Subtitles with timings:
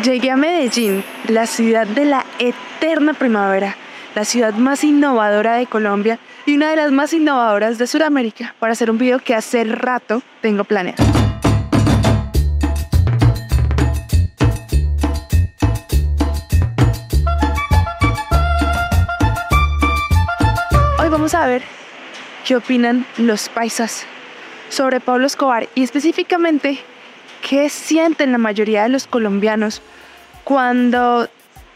[0.00, 3.76] Llegué a Medellín, la ciudad de la eterna primavera,
[4.14, 8.72] la ciudad más innovadora de Colombia y una de las más innovadoras de Sudamérica, para
[8.72, 11.04] hacer un video que hace rato tengo planeado.
[20.98, 21.62] Hoy vamos a ver
[22.46, 24.06] qué opinan los paisas
[24.70, 26.82] sobre Pablo Escobar y específicamente
[27.42, 29.82] qué sienten la mayoría de los colombianos
[30.44, 31.28] cuando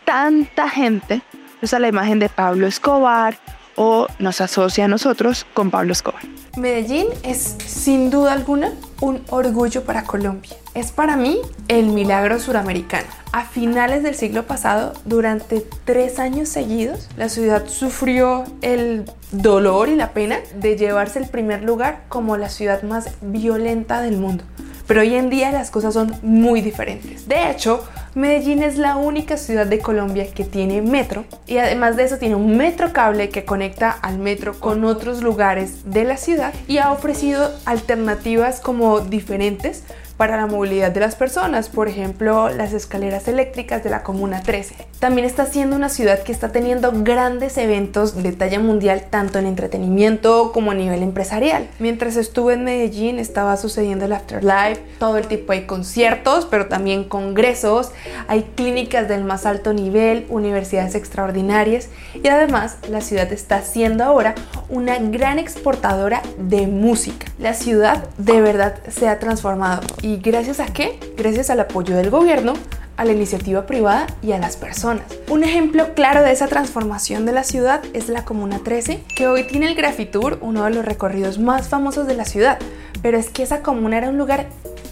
[0.04, 1.20] tanta gente
[1.60, 3.38] usa la imagen de Pablo Escobar
[3.74, 6.22] o nos asocia a nosotros con Pablo Escobar.
[6.56, 10.56] Medellín es sin duda alguna un orgullo para Colombia.
[10.74, 13.06] Es para mí el milagro suramericano.
[13.32, 19.96] A finales del siglo pasado, durante tres años seguidos, la ciudad sufrió el dolor y
[19.96, 24.44] la pena de llevarse el primer lugar como la ciudad más violenta del mundo.
[24.86, 27.28] Pero hoy en día las cosas son muy diferentes.
[27.28, 27.82] De hecho,
[28.16, 32.34] Medellín es la única ciudad de Colombia que tiene metro y además de eso tiene
[32.34, 36.92] un metro cable que conecta al metro con otros lugares de la ciudad y ha
[36.92, 39.82] ofrecido alternativas como diferentes
[40.16, 44.74] para la movilidad de las personas, por ejemplo, las escaleras eléctricas de la Comuna 13.
[44.98, 49.46] También está siendo una ciudad que está teniendo grandes eventos de talla mundial, tanto en
[49.46, 51.68] entretenimiento como a nivel empresarial.
[51.78, 57.04] Mientras estuve en Medellín estaba sucediendo el Afterlife, todo el tipo de conciertos, pero también
[57.04, 57.90] congresos,
[58.28, 64.34] hay clínicas del más alto nivel, universidades extraordinarias y además la ciudad está siendo ahora
[64.68, 67.26] una gran exportadora de música.
[67.38, 71.00] La ciudad de verdad se ha transformado ¿Y gracias a qué?
[71.16, 72.52] Gracias al apoyo del gobierno,
[72.96, 75.02] a la iniciativa privada y a las personas.
[75.28, 79.48] Un ejemplo claro de esa transformación de la ciudad es la Comuna 13, que hoy
[79.48, 82.60] tiene el Grafitour, uno de los recorridos más famosos de la ciudad.
[83.02, 84.46] Pero es que esa comuna era un lugar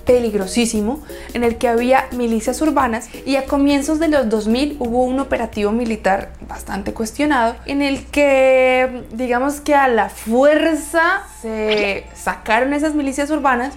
[0.05, 1.01] peligrosísimo
[1.33, 5.71] en el que había milicias urbanas y a comienzos de los 2000 hubo un operativo
[5.71, 13.31] militar bastante cuestionado en el que digamos que a la fuerza se sacaron esas milicias
[13.31, 13.75] urbanas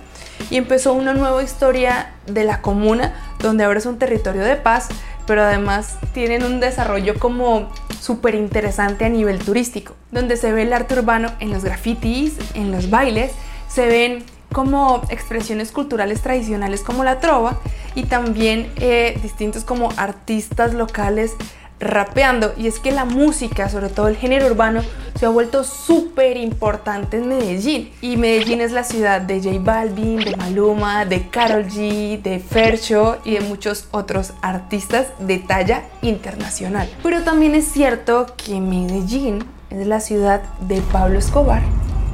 [0.49, 4.89] y empezó una nueva historia de la comuna, donde ahora es un territorio de paz,
[5.25, 7.69] pero además tienen un desarrollo como
[7.99, 12.71] súper interesante a nivel turístico, donde se ve el arte urbano en los grafitis, en
[12.71, 13.31] los bailes,
[13.67, 17.59] se ven como expresiones culturales tradicionales como la trova
[17.95, 21.33] y también eh, distintos como artistas locales
[21.79, 24.81] rapeando y es que la música, sobre todo el género urbano,
[25.17, 30.19] se ha vuelto súper importante en Medellín y Medellín es la ciudad de J Balvin,
[30.19, 36.89] de Maluma, de Carol G, de Fercho y de muchos otros artistas de talla internacional.
[37.03, 41.61] Pero también es cierto que Medellín es la ciudad de Pablo Escobar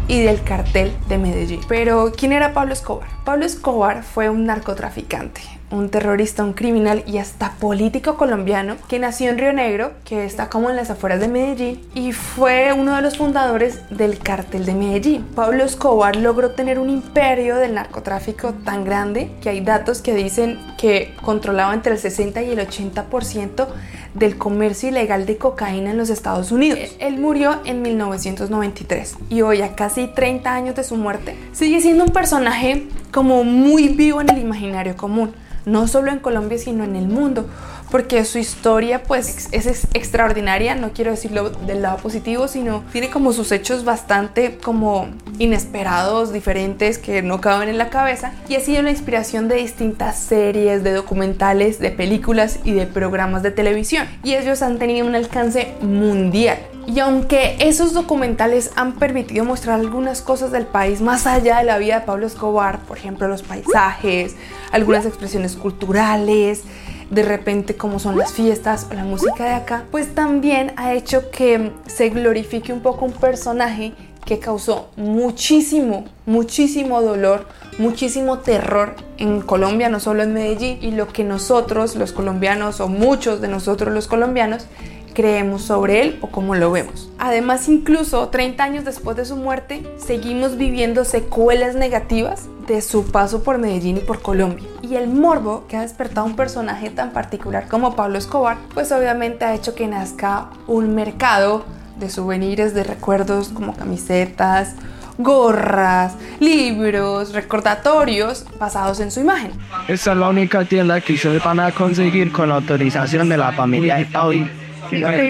[0.07, 1.61] y del cartel de Medellín.
[1.67, 3.07] Pero, ¿quién era Pablo Escobar?
[3.23, 5.41] Pablo Escobar fue un narcotraficante,
[5.73, 10.49] un terrorista, un criminal y hasta político colombiano que nació en Río Negro, que está
[10.49, 14.75] como en las afueras de Medellín, y fue uno de los fundadores del cartel de
[14.75, 15.25] Medellín.
[15.35, 20.59] Pablo Escobar logró tener un imperio del narcotráfico tan grande que hay datos que dicen
[20.77, 23.67] que controlaba entre el 60 y el 80%
[24.13, 26.79] del comercio ilegal de cocaína en los Estados Unidos.
[26.99, 32.03] Él murió en 1993 y hoy, a casi 30 años de su muerte, sigue siendo
[32.03, 35.33] un personaje como muy vivo en el imaginario común
[35.65, 37.47] no solo en Colombia, sino en el mundo,
[37.91, 43.33] porque su historia pues es extraordinaria, no quiero decirlo del lado positivo, sino tiene como
[43.33, 45.09] sus hechos bastante como
[45.39, 50.17] inesperados, diferentes, que no caben en la cabeza, y ha sido la inspiración de distintas
[50.17, 55.15] series, de documentales, de películas y de programas de televisión, y ellos han tenido un
[55.15, 56.57] alcance mundial.
[56.85, 61.77] Y aunque esos documentales han permitido mostrar algunas cosas del país más allá de la
[61.77, 64.35] vida de Pablo Escobar, por ejemplo los paisajes,
[64.71, 66.63] algunas expresiones culturales,
[67.09, 71.29] de repente cómo son las fiestas o la música de acá, pues también ha hecho
[71.31, 73.93] que se glorifique un poco un personaje
[74.25, 81.07] que causó muchísimo, muchísimo dolor, muchísimo terror en Colombia, no solo en Medellín, y lo
[81.07, 84.65] que nosotros los colombianos o muchos de nosotros los colombianos
[85.13, 87.09] creemos sobre él o cómo lo vemos.
[87.19, 93.43] Además, incluso 30 años después de su muerte, seguimos viviendo secuelas negativas de su paso
[93.43, 94.67] por Medellín y por Colombia.
[94.81, 99.45] Y el morbo que ha despertado un personaje tan particular como Pablo Escobar, pues obviamente
[99.45, 101.65] ha hecho que nazca un mercado
[101.99, 104.75] de souvenirs, de recuerdos como camisetas,
[105.17, 109.51] gorras, libros, recordatorios basados en su imagen.
[109.87, 113.99] Esta es la única tienda que se van a conseguir con autorización de la familia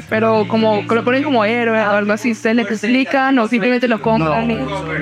[0.09, 4.01] Pero como lo ponen como héroe o algo así, ¿se le explican o simplemente lo
[4.01, 4.49] compran?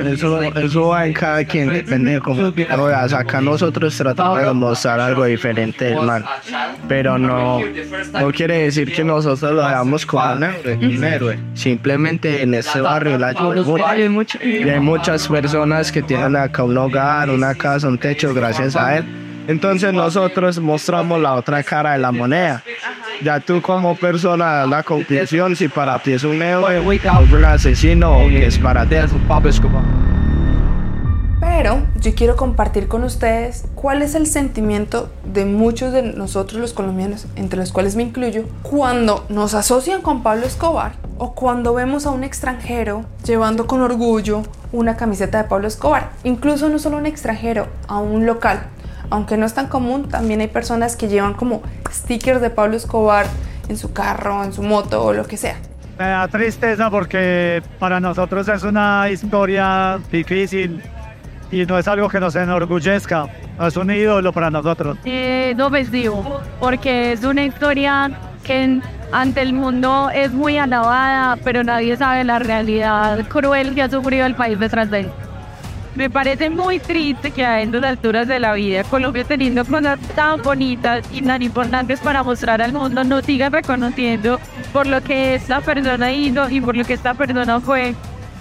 [0.08, 2.54] Eso, eso va en cada quien, depende de cómo.
[2.70, 6.26] Ahora, acá nosotros tratamos de mostrar algo diferente del mal,
[6.88, 7.60] pero no,
[8.14, 11.40] no quiere decir que nosotros lo hagamos como un héroe, un héroe.
[11.54, 13.34] Simplemente en este barrio la
[13.86, 14.38] Hay mucho.
[14.44, 18.98] y hay muchas personas que tienen acá un hogar, una casa, un techo gracias a
[18.98, 19.06] él.
[19.48, 22.64] Entonces nosotros mostramos la otra cara de la moneda.
[23.24, 28.28] Ya tú como persona la conclusión si para ti es un héroe, un asesino o
[28.28, 29.84] que es para ti es un Pablo Escobar.
[31.40, 36.74] Pero yo quiero compartir con ustedes cuál es el sentimiento de muchos de nosotros los
[36.74, 42.08] colombianos, entre los cuales me incluyo, cuando nos asocian con Pablo Escobar o cuando vemos
[42.08, 44.42] a un extranjero llevando con orgullo
[44.72, 46.10] una camiseta de Pablo Escobar.
[46.24, 48.64] Incluso no solo un extranjero, a un local.
[49.12, 51.62] Aunque no es tan común, también hay personas que llevan como
[51.92, 53.28] stickers de Pablo Escobar
[53.68, 55.58] en su carro, en su moto o lo que sea.
[56.00, 60.82] Me da tristeza porque para nosotros es una historia difícil
[61.52, 63.28] y no es algo que nos enorgullezca.
[63.60, 64.98] Es un ídolo para nosotros.
[65.04, 68.12] Eh, no digo, porque es una historia
[68.44, 68.80] que
[69.12, 74.26] ante el mundo es muy alabada, pero nadie sabe la realidad cruel que ha sufrido
[74.26, 75.12] el país detrás de él.
[75.96, 80.42] Me parece muy triste que a estas alturas de la vida, Colombia teniendo cosas tan
[80.42, 84.40] bonitas y tan importantes para mostrar al mundo, no siga reconociendo
[84.72, 87.94] por lo que esta persona hizo y por lo que esta persona fue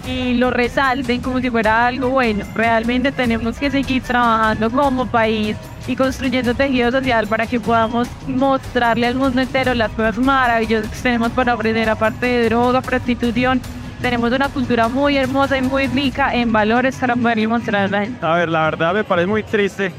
[0.07, 2.45] y lo resalten como si fuera algo bueno.
[2.55, 5.57] Realmente tenemos que seguir trabajando como país
[5.87, 11.01] y construyendo tejido social para que podamos mostrarle al mundo entero las cosas maravillosas que
[11.01, 13.61] tenemos para ofrecer, aparte de droga, prostitución.
[14.01, 18.07] Tenemos una cultura muy hermosa y muy rica en valores para poder mostrarla.
[18.21, 19.91] A ver, la verdad me parece muy triste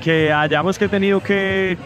[0.00, 1.76] que hayamos que tenido que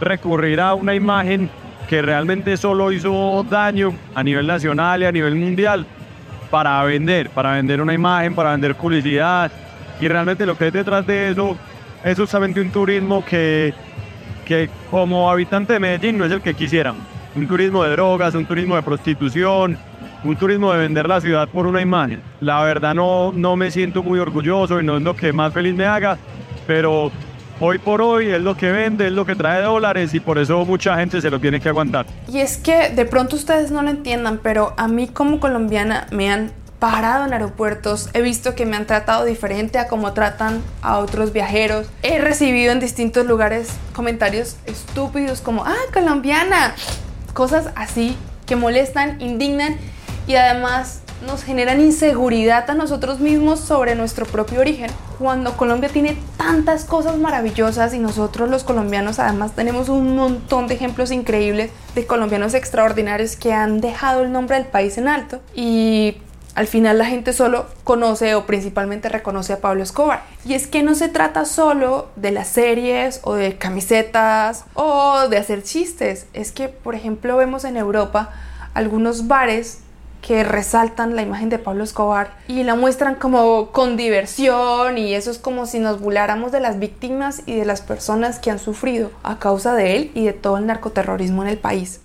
[0.00, 1.48] recurrir a una imagen
[1.88, 5.86] que realmente solo hizo daño a nivel nacional y a nivel mundial
[6.50, 9.52] para vender, para vender una imagen, para vender publicidad.
[10.00, 11.56] Y realmente lo que hay detrás de eso
[12.02, 13.72] es justamente un turismo que,
[14.44, 16.96] que como habitante de Medellín no es el que quisieran.
[17.36, 19.78] Un turismo de drogas, un turismo de prostitución,
[20.24, 22.22] un turismo de vender la ciudad por una imagen.
[22.40, 25.74] La verdad no, no me siento muy orgulloso y no es lo que más feliz
[25.74, 26.18] me haga,
[26.66, 27.10] pero
[27.60, 30.64] hoy por hoy es lo que vende, es lo que trae dólares y por eso
[30.64, 32.06] mucha gente se lo tiene que aguantar.
[32.28, 36.30] Y es que de pronto ustedes no lo entiendan, pero a mí como colombiana me
[36.30, 40.98] han parado en aeropuertos, he visto que me han tratado diferente a como tratan a
[40.98, 41.88] otros viajeros.
[42.02, 46.74] He recibido en distintos lugares comentarios estúpidos como, ah, colombiana,
[47.34, 49.76] cosas así que molestan, indignan
[50.30, 54.88] y además nos generan inseguridad a nosotros mismos sobre nuestro propio origen.
[55.18, 60.74] Cuando Colombia tiene tantas cosas maravillosas y nosotros los colombianos además tenemos un montón de
[60.74, 66.18] ejemplos increíbles de colombianos extraordinarios que han dejado el nombre del país en alto y
[66.54, 70.22] al final la gente solo conoce o principalmente reconoce a Pablo Escobar.
[70.44, 75.38] Y es que no se trata solo de las series o de camisetas o de
[75.38, 76.26] hacer chistes.
[76.34, 78.30] Es que, por ejemplo, vemos en Europa
[78.74, 79.80] algunos bares
[80.20, 85.30] que resaltan la imagen de Pablo Escobar y la muestran como con diversión y eso
[85.30, 89.10] es como si nos burláramos de las víctimas y de las personas que han sufrido
[89.22, 92.00] a causa de él y de todo el narcoterrorismo en el país.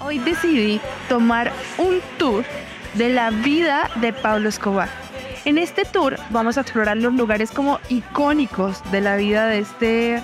[0.00, 2.44] Hoy decidí tomar un tour
[2.94, 5.07] de la vida de Pablo Escobar.
[5.44, 10.22] En este tour vamos a explorar los lugares como icónicos de la vida de este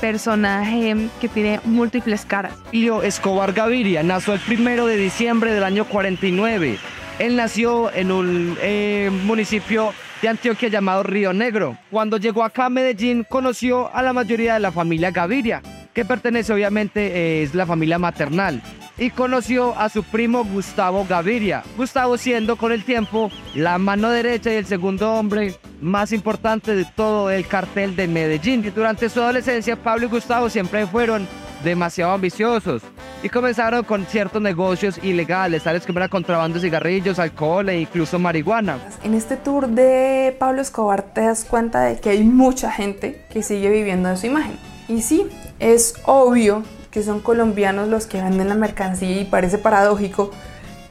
[0.00, 2.54] personaje que tiene múltiples caras.
[2.70, 6.78] Pío Escobar Gaviria nació el primero de diciembre del año 49.
[7.18, 11.78] Él nació en un eh, municipio de Antioquia llamado Río Negro.
[11.90, 15.62] Cuando llegó acá a Medellín conoció a la mayoría de la familia Gaviria,
[15.92, 18.62] que pertenece obviamente eh, es la familia maternal
[19.02, 21.64] y conoció a su primo Gustavo Gaviria.
[21.76, 26.84] Gustavo siendo con el tiempo la mano derecha y el segundo hombre más importante de
[26.84, 28.72] todo el cartel de Medellín.
[28.72, 31.26] Durante su adolescencia, Pablo y Gustavo siempre fueron
[31.64, 32.82] demasiado ambiciosos
[33.24, 38.20] y comenzaron con ciertos negocios ilegales, tales como era contrabando de cigarrillos, alcohol e incluso
[38.20, 38.78] marihuana.
[39.02, 43.42] En este tour de Pablo Escobar te das cuenta de que hay mucha gente que
[43.42, 44.56] sigue viviendo de su imagen.
[44.86, 45.26] Y sí,
[45.58, 50.30] es obvio que son colombianos los que venden la mercancía y parece paradójico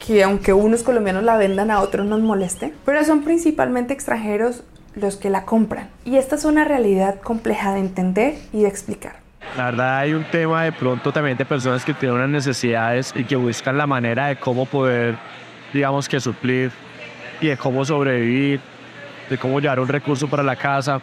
[0.04, 4.64] que aunque unos colombianos la vendan a otros nos moleste, pero son principalmente extranjeros
[4.96, 5.88] los que la compran.
[6.04, 9.14] Y esta es una realidad compleja de entender y de explicar.
[9.56, 13.24] La verdad hay un tema de pronto también de personas que tienen unas necesidades y
[13.24, 15.16] que buscan la manera de cómo poder,
[15.72, 16.72] digamos que suplir
[17.40, 18.60] y de cómo sobrevivir
[19.32, 21.00] de cómo llevar un recurso para la casa.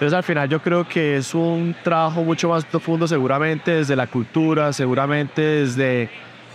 [0.00, 4.06] Entonces al final yo creo que es un trabajo mucho más profundo seguramente desde la
[4.06, 6.08] cultura, seguramente desde,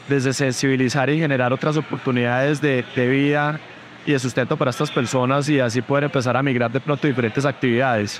[0.09, 3.59] desde sensibilizar y generar otras oportunidades de, de vida
[4.03, 7.45] y de sustento para estas personas y así poder empezar a migrar de pronto diferentes
[7.45, 8.19] actividades.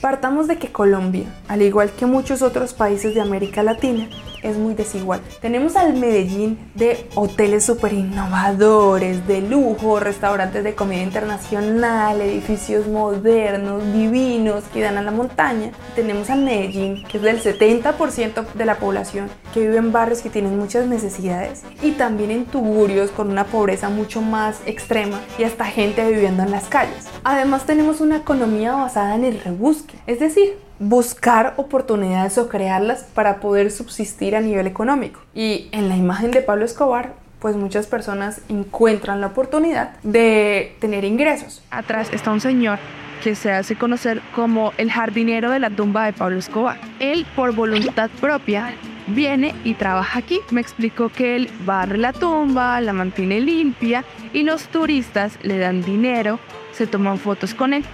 [0.00, 4.08] Partamos de que Colombia, al igual que muchos otros países de América Latina,
[4.42, 5.22] es muy desigual.
[5.40, 13.82] Tenemos al Medellín de hoteles súper innovadores, de lujo, restaurantes de comida internacional, edificios modernos,
[13.92, 15.72] divinos que dan a la montaña.
[15.94, 20.30] Tenemos al Medellín, que es del 70% de la población que vive en barrios que
[20.30, 21.62] tienen muchas necesidades.
[21.82, 26.50] Y también en tugurios con una pobreza mucho más extrema y hasta gente viviendo en
[26.50, 27.06] las calles.
[27.28, 33.40] Además tenemos una economía basada en el rebusque, es decir, buscar oportunidades o crearlas para
[33.40, 35.18] poder subsistir a nivel económico.
[35.34, 41.04] Y en la imagen de Pablo Escobar, pues muchas personas encuentran la oportunidad de tener
[41.04, 41.64] ingresos.
[41.72, 42.78] Atrás está un señor
[43.24, 46.78] que se hace conocer como el jardinero de la tumba de Pablo Escobar.
[47.00, 48.72] Él, por voluntad propia,
[49.06, 50.40] viene y trabaja aquí.
[50.50, 55.82] Me explicó que él barre la tumba, la mantiene limpia y los turistas le dan
[55.82, 56.38] dinero,
[56.72, 57.84] se toman fotos con él.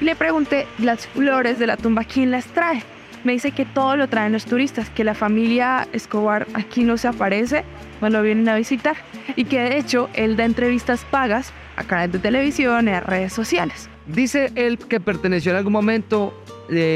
[0.00, 2.82] Le pregunté las flores de la tumba, ¿quién las trae?
[3.22, 7.08] Me dice que todo lo traen los turistas, que la familia Escobar aquí no se
[7.08, 7.64] aparece
[7.98, 8.96] cuando vienen a visitar
[9.36, 13.34] y que de hecho él da entrevistas pagas a canales de televisión y a redes
[13.34, 13.90] sociales.
[14.06, 16.34] Dice él que perteneció en algún momento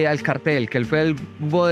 [0.08, 1.16] al cartel, que él fue el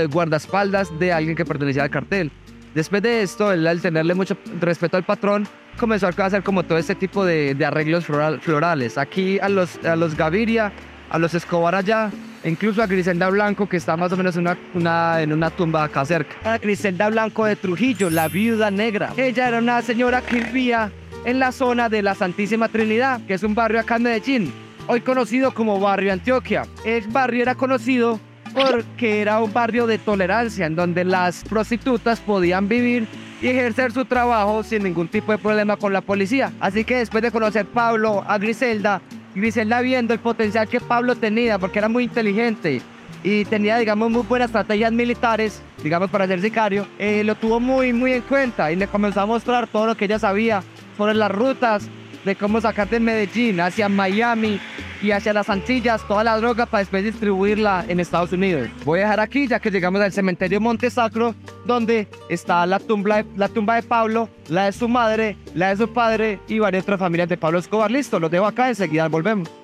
[0.09, 2.31] guardaespaldas de alguien que pertenecía al cartel.
[2.73, 6.77] Después de esto, él al tenerle mucho respeto al patrón, comenzó a hacer como todo
[6.77, 8.97] este tipo de, arreglos floral, florales.
[8.97, 10.71] Aquí a los, a los Gaviria
[11.13, 12.09] a los Escobar allá,
[12.43, 15.51] e incluso a Griselda Blanco, que está más o menos en una, una, en una
[15.51, 16.35] tumba acá cerca.
[16.43, 19.13] A Griselda Blanco de Trujillo, la viuda negra.
[19.15, 20.91] Ella era una señora que vivía
[21.23, 24.53] en la zona de la Santísima Trinidad, que es un barrio acá en Medellín,
[24.87, 26.65] hoy conocido como Barrio Antioquia.
[26.83, 28.19] El barrio era conocido
[28.53, 33.07] porque era un barrio de tolerancia, en donde las prostitutas podían vivir
[33.41, 36.51] y ejercer su trabajo sin ningún tipo de problema con la policía.
[36.59, 39.01] Así que después de conocer Pablo a Griselda,
[39.35, 42.81] Griselda viendo el potencial que Pablo tenía, porque era muy inteligente
[43.23, 47.93] y tenía, digamos, muy buenas estrategias militares, digamos, para ser sicario, eh, lo tuvo muy,
[47.93, 50.61] muy en cuenta y le comenzó a mostrar todo lo que ella sabía
[50.97, 51.89] sobre las rutas,
[52.25, 54.59] de cómo sacar de Medellín hacia Miami
[55.01, 58.69] y hacia las Antillas toda la droga para después distribuirla en Estados Unidos.
[58.85, 63.17] Voy a dejar aquí ya que llegamos al cementerio Monte Sacro, donde está la tumba,
[63.17, 66.83] de, la tumba de Pablo, la de su madre, la de su padre y varias
[66.83, 67.91] otras familias de Pablo Escobar.
[67.91, 69.62] Listo, los dejo acá, enseguida volvemos.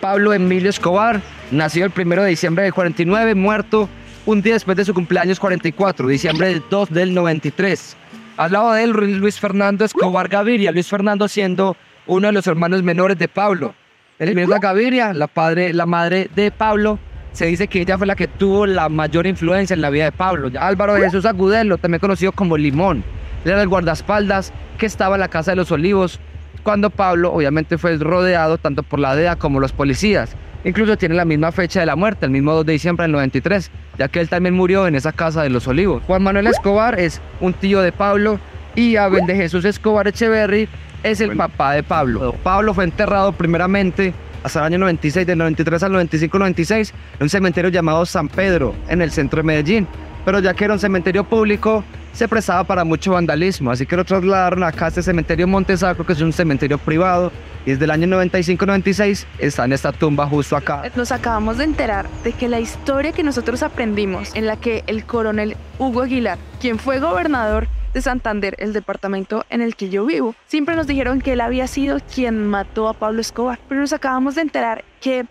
[0.00, 3.88] Pablo Emilio Escobar, nació el 1 de diciembre del 49, muerto
[4.26, 7.96] un día después de su cumpleaños 44, diciembre 2 del 93.
[8.38, 11.76] Al lado de él, Luis Fernando Escobar Gaviria, Luis Fernando siendo
[12.06, 13.74] uno de los hermanos menores de Pablo.
[14.18, 16.98] Elvira Gaviria, la, padre, la madre de Pablo,
[17.32, 20.12] se dice que ella fue la que tuvo la mayor influencia en la vida de
[20.12, 20.50] Pablo.
[20.58, 23.04] Álvaro de Jesús Agudelo, también conocido como Limón,
[23.44, 26.20] era el guardaespaldas que estaba en la Casa de los Olivos,
[26.62, 30.36] cuando Pablo obviamente fue rodeado tanto por la DEA como los policías.
[30.64, 33.70] Incluso tiene la misma fecha de la muerte, el mismo 2 de diciembre del 93,
[33.98, 36.02] ya que él también murió en esa casa de los olivos.
[36.06, 38.38] Juan Manuel Escobar es un tío de Pablo
[38.74, 40.68] y Abel de Jesús Escobar Echeverry
[41.02, 42.34] es el papá de Pablo.
[42.42, 44.12] Pablo fue enterrado primeramente
[44.42, 49.02] hasta el año 96, del 93 al 95-96, en un cementerio llamado San Pedro, en
[49.02, 49.86] el centro de Medellín.
[50.24, 54.04] Pero ya que era un cementerio público, se prestaba para mucho vandalismo, así que lo
[54.04, 57.32] trasladaron acá a este cementerio Montesacro, que es un cementerio privado,
[57.64, 60.82] y desde el año 95-96 está en esta tumba justo acá.
[60.96, 65.04] Nos acabamos de enterar de que la historia que nosotros aprendimos, en la que el
[65.04, 70.34] coronel Hugo Aguilar, quien fue gobernador de Santander, el departamento en el que yo vivo,
[70.46, 74.36] siempre nos dijeron que él había sido quien mató a Pablo Escobar, pero nos acabamos
[74.36, 75.26] de enterar que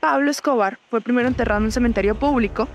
[0.00, 2.68] Pablo Escobar fue primero enterrado en un cementerio público,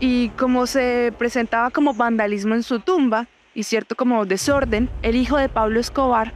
[0.00, 5.36] y como se presentaba como vandalismo en su tumba y cierto como desorden, el hijo
[5.36, 6.32] de Pablo Escobar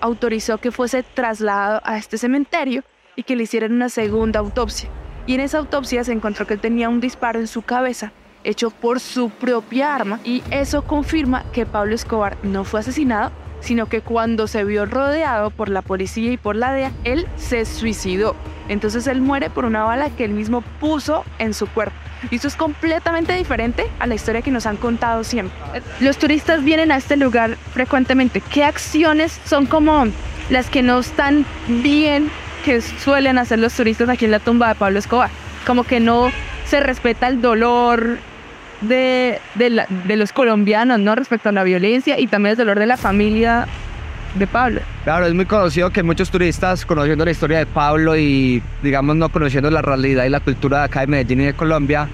[0.00, 2.82] autorizó que fuese trasladado a este cementerio
[3.14, 4.88] y que le hicieran una segunda autopsia.
[5.26, 8.12] Y en esa autopsia se encontró que él tenía un disparo en su cabeza
[8.44, 13.30] hecho por su propia arma y eso confirma que Pablo Escobar no fue asesinado,
[13.62, 17.64] sino que cuando se vio rodeado por la policía y por la DEA, él se
[17.64, 18.36] suicidó.
[18.68, 21.96] Entonces él muere por una bala que él mismo puso en su cuerpo.
[22.30, 25.56] Y eso es completamente diferente a la historia que nos han contado siempre.
[26.00, 28.40] Los turistas vienen a este lugar frecuentemente.
[28.40, 30.06] ¿Qué acciones son como
[30.50, 32.30] las que no están bien
[32.64, 35.30] que suelen hacer los turistas aquí en la tumba de Pablo Escobar?
[35.66, 36.30] Como que no
[36.64, 38.18] se respeta el dolor,
[38.82, 41.14] de, de, los colombianos, ¿no?
[41.14, 43.66] Respecto a la violencia y también el dolor de la familia
[44.34, 44.80] de Pablo.
[45.04, 49.28] Claro, es muy conocido que muchos turistas, conociendo la historia de Pablo y, digamos, no
[49.28, 52.08] conociendo la realidad y la cultura de acá de Medellín y de Colombia,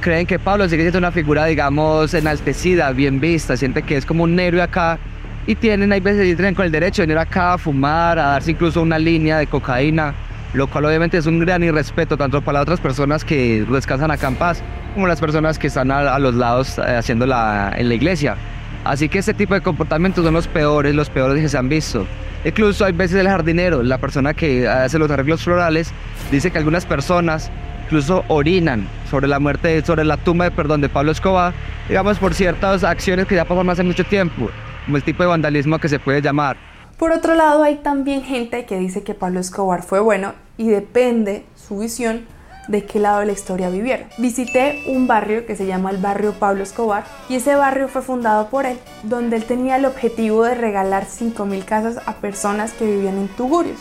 [0.00, 4.24] creen que Pablo sigue siendo una figura, digamos, enaltecida, bien vista, siente que es como
[4.24, 4.98] un héroe acá
[5.46, 8.26] y tienen, hay veces, y tienen con el derecho de venir acá a fumar, a
[8.28, 10.14] darse incluso una línea de cocaína,
[10.54, 14.28] lo cual obviamente es un gran irrespeto tanto para las otras personas que descansan acá
[14.28, 14.62] en paz,
[14.94, 18.36] como las personas que están a, los lados eh, haciendo la, en la iglesia.
[18.84, 22.06] Así que este tipo de comportamientos son los peores, los peores que se han visto.
[22.44, 25.92] Incluso hay veces el jardinero, la persona que hace los arreglos florales,
[26.30, 27.50] dice que algunas personas
[27.84, 31.54] incluso orinan sobre la muerte, sobre la tumba de perdón de Pablo Escobar,
[31.88, 34.50] digamos por ciertas acciones que ya pasaron hace mucho tiempo,
[34.84, 36.56] como el tipo de vandalismo que se puede llamar.
[36.98, 41.44] Por otro lado, hay también gente que dice que Pablo Escobar fue bueno y depende
[41.54, 42.26] su visión
[42.68, 44.08] de qué lado de la historia vivieron.
[44.18, 48.48] Visité un barrio que se llama el barrio Pablo Escobar y ese barrio fue fundado
[48.48, 53.18] por él, donde él tenía el objetivo de regalar 5.000 casas a personas que vivían
[53.18, 53.78] en tugurios.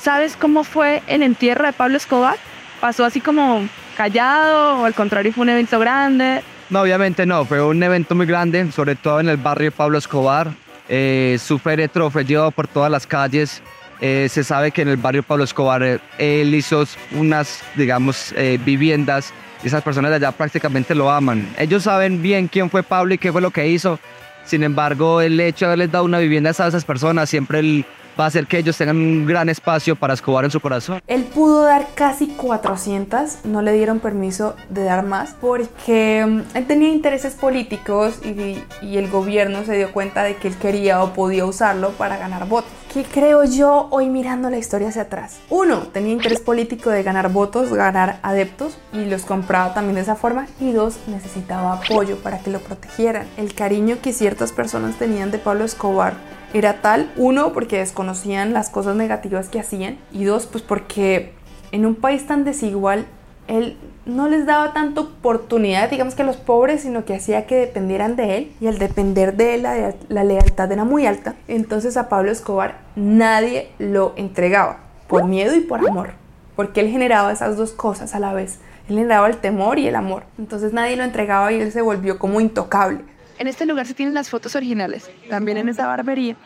[0.00, 2.36] ¿Sabes cómo fue el entierro de Pablo Escobar?
[2.80, 6.42] ¿Pasó así como callado o al contrario fue un evento grande?
[6.70, 10.48] No, obviamente no, fue un evento muy grande, sobre todo en el barrio Pablo Escobar.
[10.88, 13.62] Eh, su féretro fue llevado por todas las calles.
[14.04, 18.58] Eh, se sabe que en el barrio Pablo Escobar eh, él hizo unas, digamos, eh,
[18.64, 19.32] viviendas
[19.62, 21.48] y esas personas de allá prácticamente lo aman.
[21.56, 24.00] Ellos saben bien quién fue Pablo y qué fue lo que hizo.
[24.44, 27.86] Sin embargo, el hecho de haberles dado una vivienda a esas personas siempre él
[28.18, 31.00] va a hacer que ellos tengan un gran espacio para Escobar en su corazón.
[31.06, 36.66] Él pudo dar casi 400, no le dieron permiso de dar más porque mm, él
[36.66, 41.12] tenía intereses políticos y, y el gobierno se dio cuenta de que él quería o
[41.12, 42.70] podía usarlo para ganar votos.
[42.92, 45.38] ¿Qué creo yo hoy mirando la historia hacia atrás?
[45.48, 50.14] Uno, tenía interés político de ganar votos, ganar adeptos y los compraba también de esa
[50.14, 50.46] forma.
[50.60, 53.26] Y dos, necesitaba apoyo para que lo protegieran.
[53.38, 56.12] El cariño que ciertas personas tenían de Pablo Escobar
[56.52, 61.32] era tal, uno, porque desconocían las cosas negativas que hacían y dos, pues porque
[61.72, 63.06] en un país tan desigual,
[63.48, 67.56] él no les daba tanta oportunidad, digamos que a los pobres, sino que hacía que
[67.56, 71.34] dependieran de él y al depender de él la, la lealtad era muy alta.
[71.48, 76.10] Entonces a Pablo Escobar nadie lo entregaba, por miedo y por amor,
[76.56, 78.58] porque él generaba esas dos cosas a la vez.
[78.88, 80.24] Él generaba el temor y el amor.
[80.38, 83.00] Entonces nadie lo entregaba y él se volvió como intocable.
[83.42, 86.36] En este lugar se tienen las fotos originales, también en esa barbería,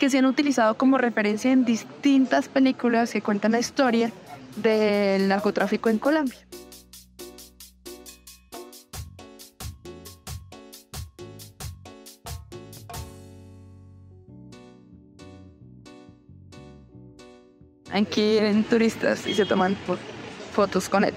[0.00, 4.10] que se han utilizado como referencia en distintas películas que cuentan la historia
[4.56, 6.38] del narcotráfico en Colombia.
[17.92, 19.98] Aquí vienen turistas y se toman fo-
[20.54, 21.12] fotos con él.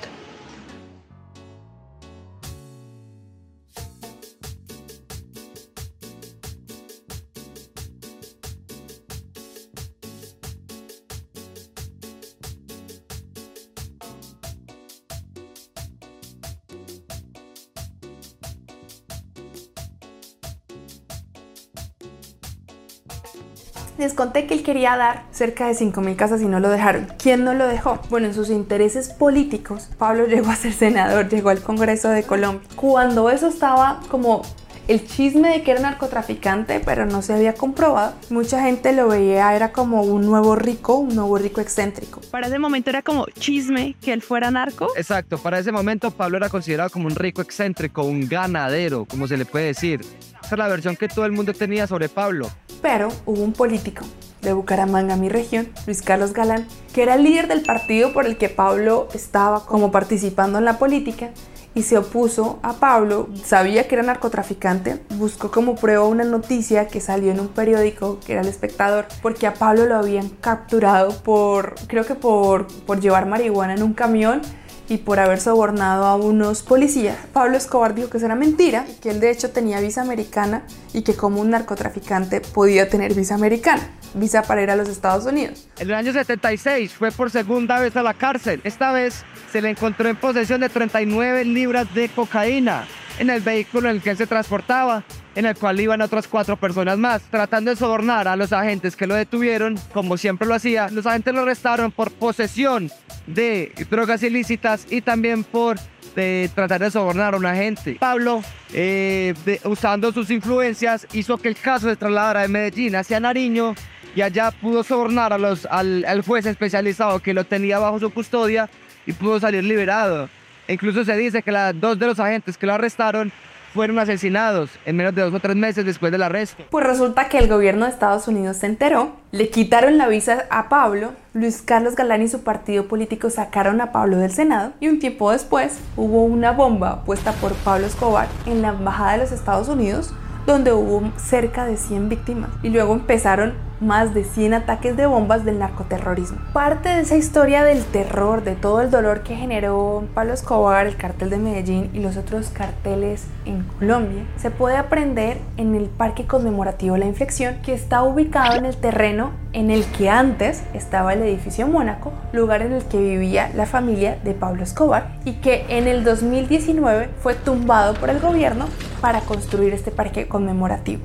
[24.19, 27.08] Conté que él quería dar cerca de 5.000 casas y no lo dejaron.
[27.17, 28.01] ¿Quién no lo dejó?
[28.10, 32.67] Bueno, en sus intereses políticos, Pablo llegó a ser senador, llegó al Congreso de Colombia.
[32.75, 34.41] Cuando eso estaba como
[34.89, 39.55] el chisme de que era narcotraficante, pero no se había comprobado, mucha gente lo veía,
[39.55, 42.19] era como un nuevo rico, un nuevo rico excéntrico.
[42.29, 44.88] Para ese momento era como chisme que él fuera narco.
[44.97, 49.38] Exacto, para ese momento Pablo era considerado como un rico excéntrico, un ganadero, como se
[49.38, 50.01] le puede decir.
[50.49, 52.49] Esa es la versión que todo el mundo tenía sobre Pablo.
[52.81, 54.03] Pero hubo un político
[54.41, 58.35] de Bucaramanga, mi región, Luis Carlos Galán, que era el líder del partido por el
[58.39, 61.29] que Pablo estaba como participando en la política
[61.75, 66.99] y se opuso a Pablo, sabía que era narcotraficante, buscó como prueba una noticia que
[66.99, 71.75] salió en un periódico que era El Espectador, porque a Pablo lo habían capturado por,
[71.85, 74.41] creo que por, por llevar marihuana en un camión
[74.89, 77.15] y por haber sobornado a unos policías.
[77.32, 80.63] Pablo Escobar dijo que eso era mentira y que él de hecho tenía visa americana
[80.93, 85.25] y que como un narcotraficante podía tener visa americana, visa para ir a los Estados
[85.25, 85.67] Unidos.
[85.78, 88.60] En el año 76 fue por segunda vez a la cárcel.
[88.63, 92.88] Esta vez se le encontró en posesión de 39 libras de cocaína
[93.19, 95.04] en el vehículo en el que se transportaba,
[95.39, 99.08] en el cual iban otras cuatro personas más, tratando de sobornar a los agentes que
[99.08, 100.89] lo detuvieron, como siempre lo hacía.
[100.89, 102.91] Los agentes lo arrestaron por posesión
[103.25, 105.78] de drogas ilícitas y también por
[106.13, 107.95] de tratar de sobornar a un agente.
[107.97, 113.75] Pablo, eh, usando sus influencias, hizo que el caso se trasladara de Medellín hacia Nariño
[114.17, 118.10] y allá pudo sobornar a los, al, al juez especializado que lo tenía bajo su
[118.10, 118.69] custodia
[119.06, 120.28] y pudo salir liberado.
[120.67, 123.32] Incluso se dice que las dos de los agentes que lo arrestaron
[123.73, 126.63] fueron asesinados en menos de dos o tres meses después del arresto.
[126.69, 130.69] Pues resulta que el gobierno de Estados Unidos se enteró, le quitaron la visa a
[130.69, 134.99] Pablo, Luis Carlos Galán y su partido político sacaron a Pablo del Senado y un
[134.99, 139.69] tiempo después hubo una bomba puesta por Pablo Escobar en la embajada de los Estados
[139.69, 140.13] Unidos
[140.45, 145.46] donde hubo cerca de 100 víctimas y luego empezaron más de 100 ataques de bombas
[145.46, 146.39] del narcoterrorismo.
[146.54, 150.98] Parte de esa historia del terror, de todo el dolor que generó Pablo Escobar, el
[150.98, 156.26] cartel de Medellín y los otros carteles en Colombia, se puede aprender en el Parque
[156.26, 161.22] Conmemorativo La Inflexión, que está ubicado en el terreno en el que antes estaba el
[161.24, 165.88] edificio Mónaco, lugar en el que vivía la familia de Pablo Escobar, y que en
[165.88, 168.65] el 2019 fue tumbado por el gobierno
[169.02, 171.02] para construir este parque conmemorativo.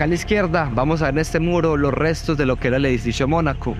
[0.00, 2.68] Acá a la izquierda vamos a ver en este muro los restos de lo que
[2.68, 3.76] era el edificio Mónaco.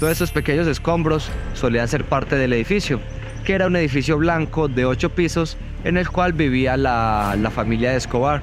[0.00, 3.00] Todos esos pequeños escombros solían ser parte del edificio,
[3.44, 7.90] que era un edificio blanco de ocho pisos en el cual vivía la, la familia
[7.90, 8.40] de Escobar,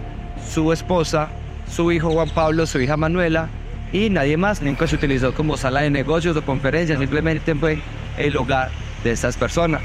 [0.47, 1.29] su esposa,
[1.67, 3.49] su hijo Juan Pablo, su hija Manuela
[3.91, 4.61] y nadie más.
[4.61, 7.79] Nunca se utilizó como sala de negocios o conferencias, simplemente fue
[8.19, 8.69] el hogar
[9.03, 9.81] de estas personas.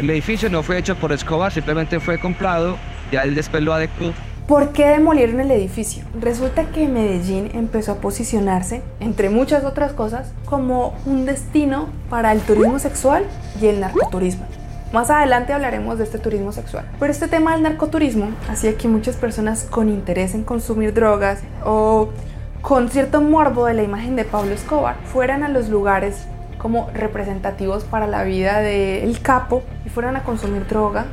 [0.00, 2.76] El edificio no fue hecho por Escobar, simplemente fue comprado,
[3.12, 4.12] ya él después lo adecuó
[4.46, 6.04] ¿Por qué demolieron el edificio?
[6.20, 12.40] Resulta que Medellín empezó a posicionarse, entre muchas otras cosas, como un destino para el
[12.40, 13.24] turismo sexual
[13.60, 14.44] y el narcoturismo.
[14.92, 16.84] Más adelante hablaremos de este turismo sexual.
[16.98, 22.08] Pero este tema del narcoturismo hacía que muchas personas con interés en consumir drogas o
[22.62, 26.26] con cierto morbo de la imagen de Pablo Escobar fueran a los lugares
[26.58, 31.06] como representativos para la vida del capo y fueran a consumir droga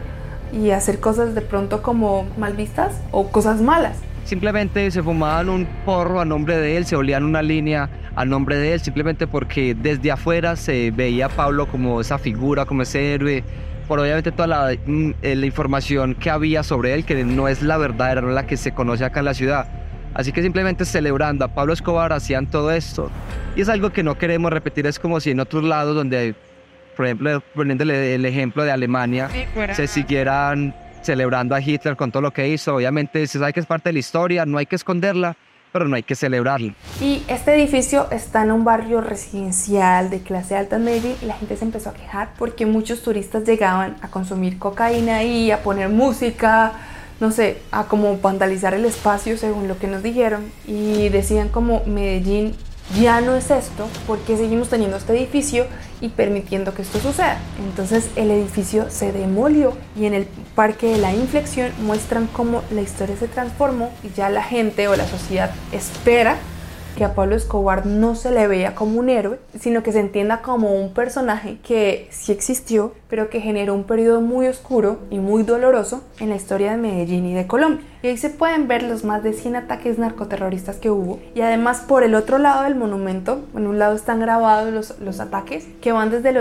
[0.51, 3.97] y hacer cosas de pronto como mal vistas o cosas malas.
[4.25, 8.57] Simplemente se fumaban un porro a nombre de él, se olían una línea a nombre
[8.57, 13.13] de él, simplemente porque desde afuera se veía a Pablo como esa figura, como ese
[13.13, 13.43] héroe,
[13.87, 17.77] por obviamente toda la, mm, eh, información que había sobre él, que no es la
[17.77, 19.67] verdadera, no la que se conoce acá en la ciudad.
[20.13, 23.09] Así que simplemente celebrando a Pablo Escobar hacían todo esto.
[23.55, 26.35] Y es algo que no queremos repetir, es como si en otros lados donde
[26.99, 29.29] por ejemplo, poniéndole el ejemplo de Alemania,
[29.71, 32.75] se siguieran celebrando a Hitler con todo lo que hizo.
[32.75, 35.37] Obviamente se sabe que es parte de la historia, no hay que esconderla,
[35.71, 36.73] pero no hay que celebrarla.
[36.99, 41.35] Y este edificio está en un barrio residencial de clase alta en Medellín y la
[41.35, 45.87] gente se empezó a quejar porque muchos turistas llegaban a consumir cocaína y a poner
[45.87, 46.73] música,
[47.21, 51.81] no sé, a como vandalizar el espacio según lo que nos dijeron y decían como
[51.85, 52.57] Medellín
[52.97, 55.65] ya no es esto, porque seguimos teniendo este edificio
[56.01, 57.37] y permitiendo que esto suceda?
[57.59, 62.81] Entonces el edificio se demolió y en el parque de la inflexión muestran cómo la
[62.81, 66.37] historia se transformó y ya la gente o la sociedad espera
[66.99, 70.41] que a Pablo Escobar no se le vea como un héroe, sino que se entienda
[70.41, 75.43] como un personaje que sí existió, pero que generó un periodo muy oscuro y muy
[75.43, 77.85] doloroso en la historia de Medellín y de Colombia.
[78.03, 81.21] Y ahí se pueden ver los más de 100 ataques narcoterroristas que hubo.
[81.35, 85.21] Y además por el otro lado del monumento, en un lado están grabados los, los
[85.21, 86.33] ataques que van desde,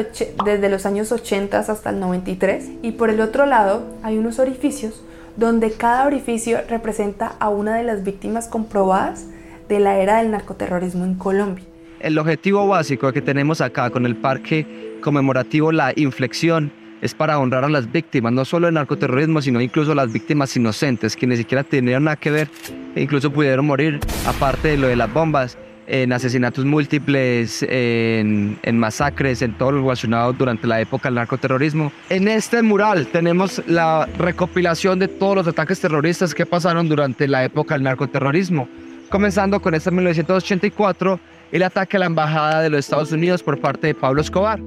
[0.44, 2.68] desde los años 80 hasta el 93.
[2.82, 5.04] Y por el otro lado hay unos orificios
[5.36, 9.24] donde cada orificio representa a una de las víctimas comprobadas
[9.68, 11.64] de la era del narcoterrorismo en Colombia.
[12.00, 17.64] El objetivo básico que tenemos acá con el parque conmemorativo La Inflexión es para honrar
[17.64, 21.62] a las víctimas, no solo del narcoterrorismo, sino incluso las víctimas inocentes, que ni siquiera
[21.62, 22.48] tenían nada que ver
[22.94, 28.78] e incluso pudieron morir, aparte de lo de las bombas, en asesinatos múltiples, en, en,
[28.78, 31.92] masacres, en todo lo relacionado durante la época del narcoterrorismo.
[32.10, 37.42] En este mural tenemos la recopilación de todos los ataques terroristas que pasaron durante la
[37.42, 38.68] época del narcoterrorismo
[39.08, 41.20] comenzando con este 1984,
[41.52, 44.60] el ataque a la embajada de los Estados Unidos por parte de Pablo Escobar.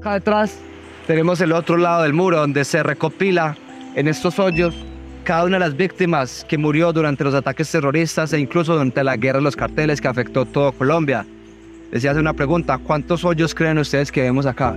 [0.00, 0.58] Acá detrás
[1.06, 3.56] tenemos el otro lado del muro donde se recopila
[3.94, 4.74] en estos hoyos
[5.24, 9.16] cada una de las víctimas que murió durante los ataques terroristas e incluso durante la
[9.16, 11.26] guerra de los carteles que afectó todo Colombia.
[11.90, 14.76] Les hace una pregunta, ¿cuántos hoyos creen ustedes que vemos acá?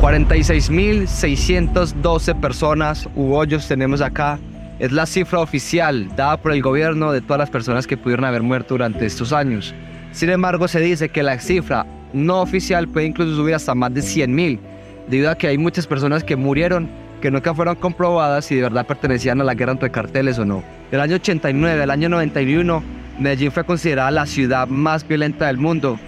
[0.00, 4.40] 46.612 personas u hoyos tenemos acá.
[4.80, 8.42] Es la cifra oficial dada por el gobierno de todas las personas que pudieron haber
[8.42, 9.72] muerto durante estos años.
[10.10, 14.00] Sin embargo, se dice que la cifra no oficial puede incluso subir hasta más de
[14.00, 14.58] 100.000,
[15.08, 18.84] debido a que hay muchas personas que murieron que nunca fueron comprobadas si de verdad
[18.84, 20.64] pertenecían a la guerra entre carteles o no.
[20.90, 22.82] Del año 89 al año 91
[23.20, 26.00] Medellín fue considerada la ciudad más violenta del mundo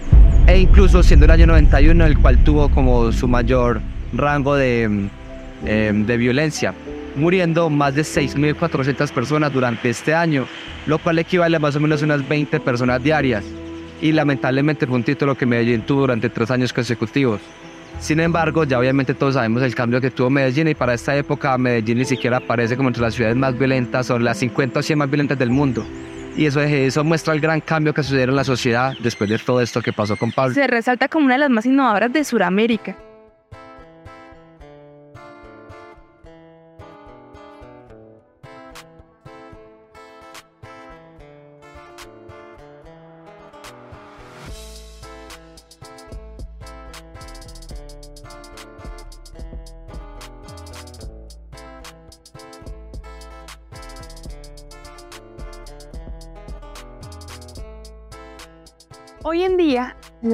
[0.47, 3.81] e incluso siendo el año 91 el cual tuvo como su mayor
[4.13, 5.09] rango de,
[5.65, 6.73] em, de violencia,
[7.15, 10.47] muriendo más de 6.400 personas durante este año,
[10.87, 13.43] lo cual equivale a más o menos unas 20 personas diarias.
[14.01, 17.39] y lamentablemente fue un título que Medellín tuvo durante tres años consecutivos.
[18.01, 21.57] Sin embargo, ya obviamente todos sabemos el cambio que tuvo Medellín y para esta época
[21.57, 24.99] Medellín ni siquiera aparece como entre las ciudades más violentas o las 50 o 100
[24.99, 25.85] más violentas del mundo.
[26.35, 29.61] Y eso, eso muestra el gran cambio que sucedió en la sociedad después de todo
[29.61, 30.53] esto que pasó con Pablo.
[30.53, 32.97] Se resalta como una de las más innovadoras de Sudamérica.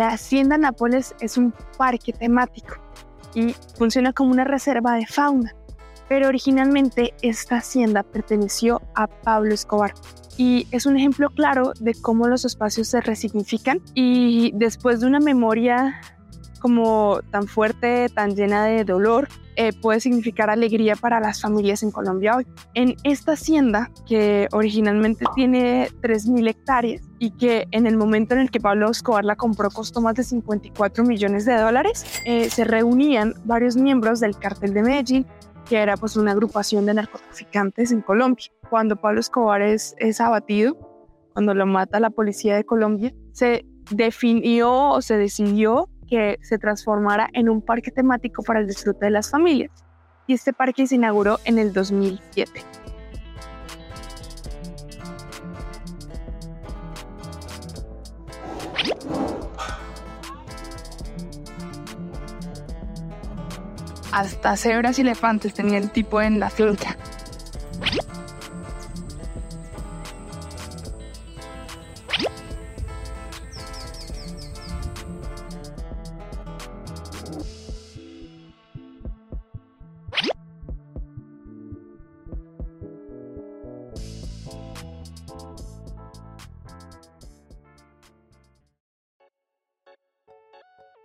[0.10, 2.78] La Hacienda Nápoles es un parque temático
[3.36, 5.54] y funciona como una reserva de fauna,
[6.08, 9.94] pero originalmente esta hacienda perteneció a Pablo Escobar.
[10.36, 15.20] Y es un ejemplo claro de cómo los espacios se resignifican y después de una
[15.20, 16.02] memoria
[16.60, 21.92] como tan fuerte, tan llena de dolor, eh, puede significar alegría para las familias en
[21.92, 22.48] Colombia hoy.
[22.76, 28.52] En esta hacienda, que originalmente tiene 3.000 hectáreas y que en el momento en el
[28.52, 33.34] que Pablo Escobar la compró costó más de 54 millones de dólares, eh, se reunían
[33.44, 35.26] varios miembros del cartel de Medellín,
[35.68, 38.46] que era pues una agrupación de narcotraficantes en Colombia.
[38.70, 40.78] Cuando Pablo Escobar es, es abatido,
[41.34, 47.30] cuando lo mata la policía de Colombia, se definió o se decidió que se transformara
[47.34, 49.72] en un parque temático para el disfrute de las familias.
[50.28, 52.64] Y este parque se inauguró en el 2007.
[64.12, 66.98] Hasta cebras y elefantes tenía el tipo en la finca.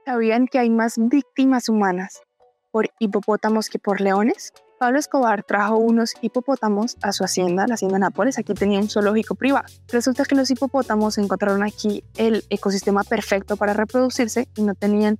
[0.04, 2.20] ¿Sabían que hay más víctimas humanas
[2.70, 4.52] por hipopótamos que por leones?
[4.78, 8.38] Pablo Escobar trajo unos hipopótamos a su hacienda, la hacienda Nápoles.
[8.38, 9.64] Aquí tenía un zoológico privado.
[9.88, 15.18] Resulta que los hipopótamos encontraron aquí el ecosistema perfecto para reproducirse y no tenían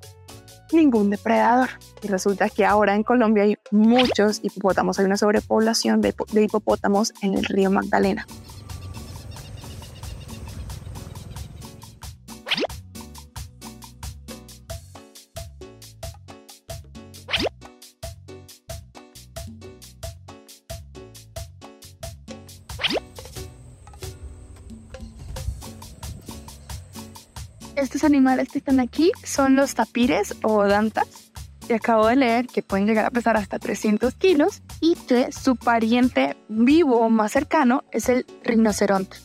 [0.71, 1.71] ningún depredador.
[2.03, 4.99] Y resulta que ahora en Colombia hay muchos hipopótamos.
[4.99, 8.27] Hay una sobrepoblación de, de hipopótamos en el río Magdalena.
[28.15, 31.33] Animales que están aquí son los tapires o dantas.
[31.69, 35.57] Y acabo de leer que pueden llegar a pesar hasta 300 kilos y que su
[35.57, 39.17] pariente vivo más cercano es el rinoceronte.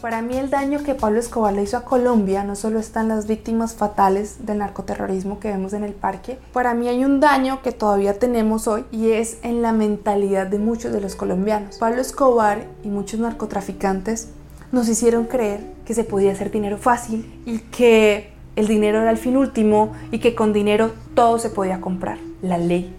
[0.00, 3.26] Para mí el daño que Pablo Escobar le hizo a Colombia no solo están las
[3.26, 7.72] víctimas fatales del narcoterrorismo que vemos en el parque, para mí hay un daño que
[7.72, 11.76] todavía tenemos hoy y es en la mentalidad de muchos de los colombianos.
[11.76, 14.30] Pablo Escobar y muchos narcotraficantes
[14.72, 19.18] nos hicieron creer que se podía hacer dinero fácil y que el dinero era el
[19.18, 22.16] fin último y que con dinero todo se podía comprar.
[22.40, 22.96] La ley,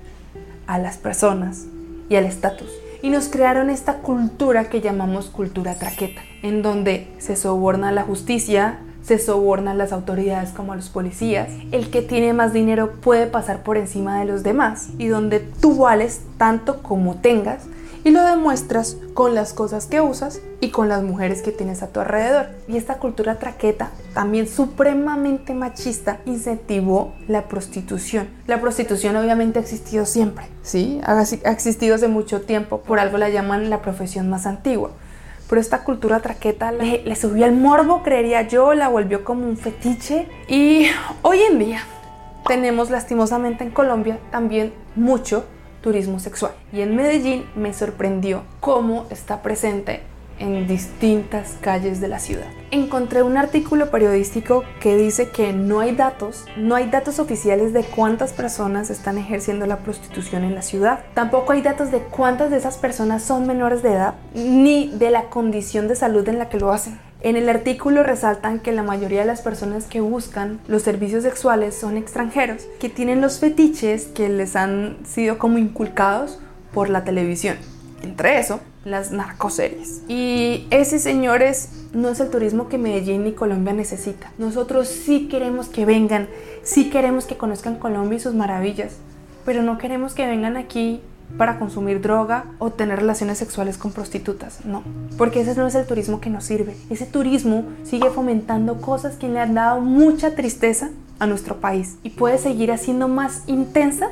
[0.68, 1.66] a las personas
[2.10, 2.70] y al estatus
[3.02, 8.80] y nos crearon esta cultura que llamamos cultura traqueta, en donde se soborna la justicia,
[9.04, 13.78] se sobornan las autoridades como los policías, el que tiene más dinero puede pasar por
[13.78, 17.64] encima de los demás y donde tú vales tanto como tengas
[18.04, 21.88] y lo demuestras con las cosas que usas y con las mujeres que tienes a
[21.88, 22.48] tu alrededor.
[22.68, 28.28] Y esta cultura traqueta, también supremamente machista, incentivó la prostitución.
[28.48, 31.00] La prostitución obviamente ha existido siempre, ¿sí?
[31.04, 34.92] Ha existido hace mucho tiempo, por algo la llaman la profesión más antigua.
[35.52, 39.58] Pero esta cultura traqueta le, le subió el morbo, creería yo, la volvió como un
[39.58, 40.30] fetiche.
[40.48, 40.86] Y
[41.24, 41.84] hoy en día
[42.48, 45.44] tenemos lastimosamente en Colombia también mucho
[45.82, 46.54] turismo sexual.
[46.72, 50.04] Y en Medellín me sorprendió cómo está presente
[50.42, 52.48] en distintas calles de la ciudad.
[52.72, 57.84] Encontré un artículo periodístico que dice que no hay datos, no hay datos oficiales de
[57.84, 61.00] cuántas personas están ejerciendo la prostitución en la ciudad.
[61.14, 65.26] Tampoco hay datos de cuántas de esas personas son menores de edad, ni de la
[65.26, 67.00] condición de salud en la que lo hacen.
[67.24, 71.76] En el artículo resaltan que la mayoría de las personas que buscan los servicios sexuales
[71.76, 76.40] son extranjeros, que tienen los fetiches que les han sido como inculcados
[76.74, 77.58] por la televisión.
[78.02, 80.02] Entre eso, las narcoseries.
[80.08, 84.32] Y ese, señores, no es el turismo que Medellín ni Colombia necesita.
[84.38, 86.28] Nosotros sí queremos que vengan,
[86.64, 88.94] sí queremos que conozcan Colombia y sus maravillas,
[89.46, 91.02] pero no queremos que vengan aquí
[91.38, 94.84] para consumir droga o tener relaciones sexuales con prostitutas, no,
[95.18, 96.76] porque ese no es el turismo que nos sirve.
[96.90, 100.90] Ese turismo sigue fomentando cosas que le han dado mucha tristeza
[101.20, 104.10] a nuestro país y puede seguir haciendo más intensa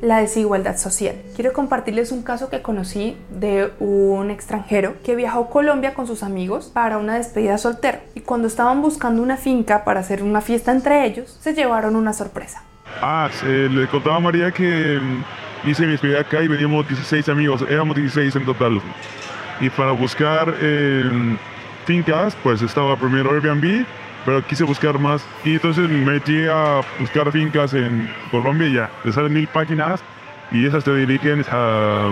[0.00, 1.16] la desigualdad social.
[1.34, 6.22] Quiero compartirles un caso que conocí de un extranjero que viajó a Colombia con sus
[6.22, 10.72] amigos para una despedida soltero y cuando estaban buscando una finca para hacer una fiesta
[10.72, 12.62] entre ellos, se llevaron una sorpresa.
[13.02, 17.64] Ah, le contaba a María que mm, hice mi despedida acá y veníamos 16 amigos,
[17.68, 18.80] éramos 16 en total.
[19.60, 21.36] Y para buscar eh,
[21.84, 23.84] fincas, pues estaba primero Airbnb
[24.24, 28.90] pero quise buscar más y entonces me metí a buscar fincas en Colombia y ya,
[29.02, 30.02] te salen mil páginas
[30.50, 32.10] y esas te dirigen a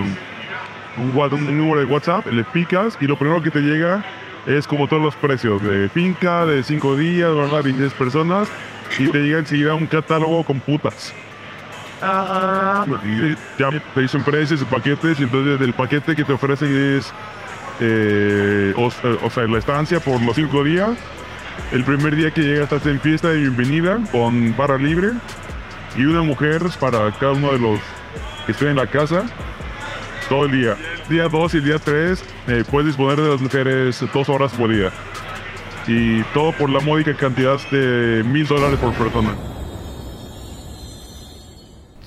[0.97, 4.03] un, número de WhatsApp, le picas y lo primero que te llega
[4.45, 7.65] es como todos los precios de finca, de 5 días, ¿verdad?
[7.65, 8.49] Y 10 personas
[8.97, 11.13] y te llega enseguida un catálogo con putas.
[13.03, 17.13] Y ya te dicen precios y paquetes y entonces el paquete que te ofrecen es
[17.81, 20.89] eh, o, o, sea, la estancia por los 5 días
[21.71, 25.11] el primer día que llega estás en fiesta de bienvenida con barra libre
[25.95, 27.79] y una mujer para cada uno de los
[28.45, 29.23] que estén en la casa
[30.29, 30.77] todo el día.
[31.09, 34.91] Día 2 y día 3 eh, puedes disponer de las mujeres dos horas por día.
[35.87, 39.35] Y todo por la módica cantidad de mil dólares por persona.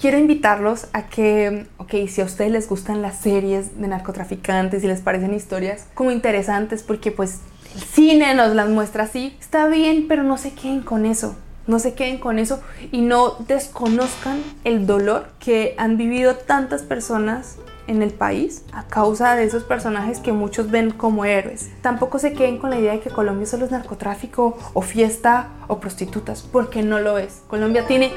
[0.00, 4.88] Quiero invitarlos a que, ok, si a ustedes les gustan las series de narcotraficantes y
[4.88, 7.40] les parecen historias como interesantes porque pues
[7.74, 11.36] el cine nos las muestra así, está bien, pero no se queden con eso.
[11.66, 17.56] No se queden con eso y no desconozcan el dolor que han vivido tantas personas
[17.86, 21.70] en el país a causa de esos personajes que muchos ven como héroes.
[21.80, 25.78] Tampoco se queden con la idea de que Colombia solo es narcotráfico o fiesta o
[25.78, 27.42] prostitutas, porque no lo es.
[27.46, 28.10] Colombia tiene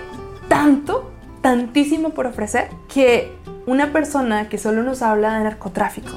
[0.47, 3.31] tanto, tantísimo por ofrecer que
[3.67, 6.11] una persona que solo nos habla de narcotráfico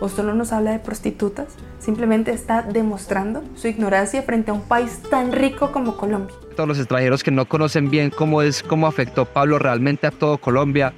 [0.00, 1.48] o solo nos habla de prostitutas
[1.88, 6.36] simplemente está demostrando su ignorancia frente a un país tan rico como Colombia.
[6.54, 10.36] Todos los extranjeros que no conocen bien cómo es, cómo afectó Pablo realmente a todo
[10.36, 10.92] Colombia,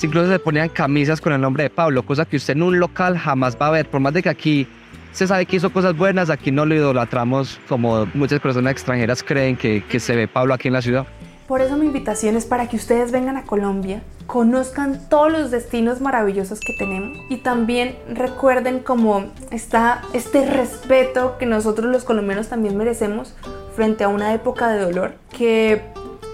[0.00, 3.18] incluso se ponían camisas con el nombre de Pablo, cosa que usted en un local
[3.18, 4.66] jamás va a ver, por más de que aquí
[5.12, 9.56] se sabe que hizo cosas buenas, aquí no lo idolatramos como muchas personas extranjeras creen
[9.56, 11.06] que, que se ve Pablo aquí en la ciudad.
[11.50, 16.00] Por eso mi invitación es para que ustedes vengan a Colombia, conozcan todos los destinos
[16.00, 22.76] maravillosos que tenemos y también recuerden como está este respeto que nosotros los colombianos también
[22.76, 23.34] merecemos
[23.74, 25.82] frente a una época de dolor que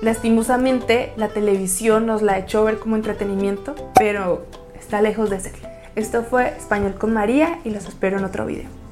[0.02, 4.44] lastimosamente la televisión nos la ha hecho ver como entretenimiento, pero
[4.78, 5.54] está lejos de ser.
[5.94, 8.85] Esto fue Español con María y los espero en otro video.